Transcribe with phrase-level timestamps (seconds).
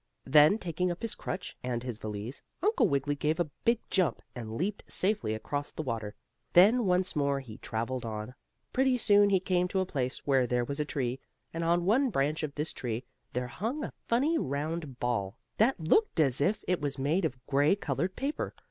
[0.25, 4.55] Then, taking up his crutch and his valise, Uncle Wiggily gave a big jump, and
[4.57, 6.15] leaped safely across the water.
[6.53, 8.33] Then, once more, he traveled on.
[8.73, 11.19] Pretty soon he came to a place where there was a tree,
[11.53, 13.03] and on one branch of this tree
[13.33, 17.75] there hung a funny round ball, that looked as if it was made of gray
[17.75, 18.55] colored paper.